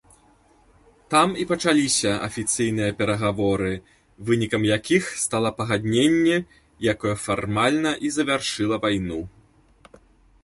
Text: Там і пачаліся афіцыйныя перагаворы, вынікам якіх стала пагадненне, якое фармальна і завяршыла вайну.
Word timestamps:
Там 1.13 1.33
і 1.41 1.43
пачаліся 1.49 2.13
афіцыйныя 2.27 2.95
перагаворы, 3.01 3.73
вынікам 4.29 4.65
якіх 4.69 5.09
стала 5.25 5.49
пагадненне, 5.59 6.37
якое 6.93 7.15
фармальна 7.27 7.91
і 8.09 8.11
завяршыла 8.17 8.75
вайну. 8.87 9.21